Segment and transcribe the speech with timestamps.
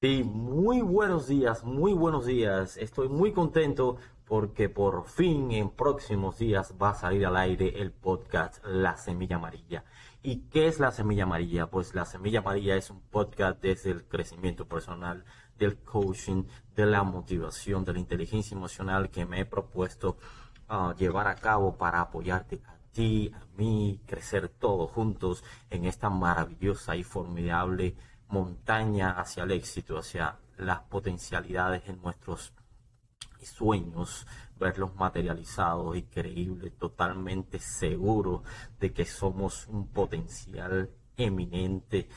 [0.00, 2.76] Sí, muy buenos días, muy buenos días.
[2.76, 3.96] Estoy muy contento
[4.26, 9.36] porque por fin en próximos días va a salir al aire el podcast La Semilla
[9.36, 9.84] Amarilla.
[10.22, 11.66] ¿Y qué es La Semilla Amarilla?
[11.66, 15.24] Pues La Semilla Amarilla es un podcast desde el crecimiento personal,
[15.58, 20.16] del coaching, de la motivación, de la inteligencia emocional que me he propuesto
[20.68, 26.08] ah, llevar a cabo para apoyarte a ti, a mí, crecer todos juntos en esta
[26.08, 27.94] maravillosa y formidable
[28.28, 32.52] montaña hacia el éxito, hacia las potencialidades en nuestros
[33.44, 34.26] sueños,
[34.58, 38.42] verlos materializados y creíbles, totalmente seguro
[38.80, 42.08] de que somos un potencial eminente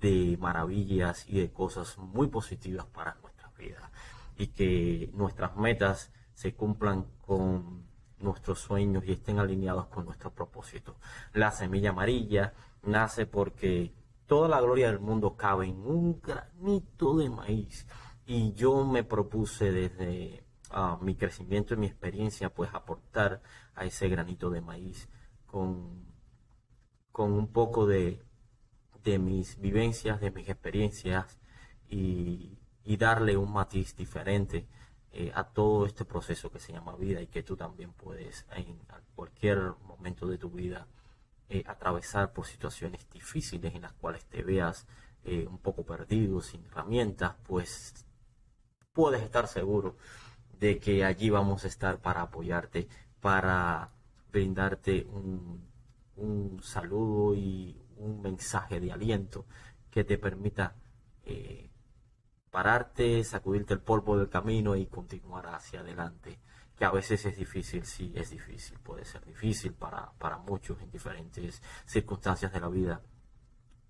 [0.00, 3.90] de maravillas y de cosas muy positivas para nuestra vida
[4.36, 7.84] y que nuestras metas se cumplan con
[8.18, 10.96] nuestros sueños y estén alineados con nuestro propósito.
[11.34, 13.92] La semilla amarilla nace porque
[14.26, 17.86] toda la gloria del mundo cabe en un granito de maíz.
[18.26, 23.42] Y yo me propuse desde ah, mi crecimiento y mi experiencia, pues aportar
[23.74, 25.08] a ese granito de maíz
[25.46, 26.06] con,
[27.10, 28.22] con un poco de,
[29.04, 31.38] de mis vivencias, de mis experiencias
[31.88, 32.58] y,
[32.98, 34.66] darle un matiz diferente
[35.12, 38.78] eh, a todo este proceso que se llama vida y que tú también puedes en
[39.14, 40.86] cualquier momento de tu vida
[41.48, 44.86] eh, atravesar por situaciones difíciles en las cuales te veas
[45.24, 48.06] eh, un poco perdido, sin herramientas, pues
[48.92, 49.96] puedes estar seguro
[50.62, 52.86] de que allí vamos a estar para apoyarte,
[53.20, 53.90] para
[54.30, 59.44] brindarte un, saludo y un mensaje de aliento
[59.90, 60.76] que te permita
[61.24, 61.68] eh,
[62.52, 66.38] pararte, sacudirte el polvo del camino y continuar hacia adelante
[66.78, 70.92] que a veces es difícil, sí, es difícil, puede ser difícil para, para muchos en
[70.92, 73.00] diferentes circunstancias de la vida.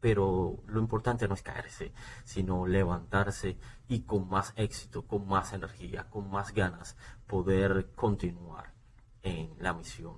[0.02, 1.92] Pero lo importante no es caerse,
[2.24, 6.96] sino levantarse y con más éxito, con más energía, con más ganas,
[7.28, 8.74] poder continuar
[9.22, 10.16] en la misión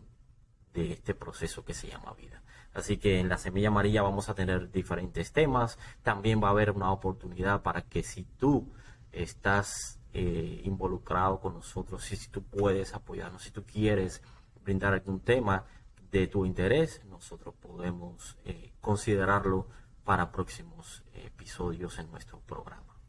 [0.72, 2.42] de este proceso que se llama vida.
[2.72, 5.78] Así que en la semilla amarilla vamos a tener diferentes temas.
[6.02, 8.72] También va a haber una oportunidad para que si tú
[9.12, 14.22] estás eh, involucrado con nosotros, si, tú puedes apoyarnos, si tú quieres
[14.64, 15.64] brindar algún tema
[16.10, 19.66] de tu interés, nosotros podemos eh, considerarlo
[20.04, 23.00] para próximos episodios en nuestro programa.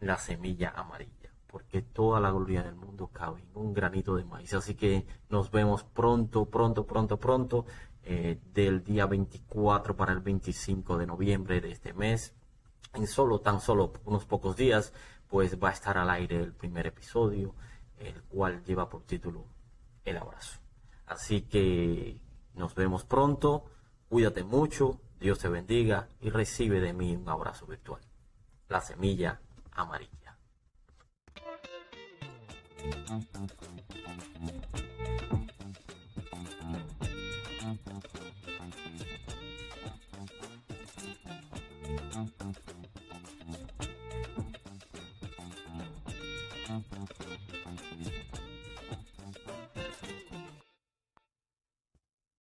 [0.00, 4.52] La semilla amarilla, porque toda la gloria del mundo cabe en un granito de maíz.
[4.52, 7.66] Así que nos vemos pronto, pronto, pronto, pronto,
[8.02, 12.34] eh, del día 24 para el 25 de noviembre de este mes.
[12.92, 14.92] En solo, tan solo unos pocos días
[15.28, 17.54] pues va a estar al aire el primer episodio,
[17.98, 19.46] el cual lleva por título
[20.04, 20.60] El abrazo.
[21.06, 22.20] Así que
[22.54, 23.64] nos vemos pronto,
[24.08, 28.00] Cuídate mucho, Dios te bendiga y recibe de mí un abrazo virtual.
[28.68, 29.40] La semilla
[29.72, 30.36] amarilla.